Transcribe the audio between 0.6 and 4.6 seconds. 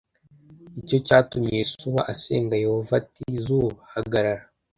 Ni cyo cyatumye Yosuwa asenga Yehova ati ‘zuba, hagarara!’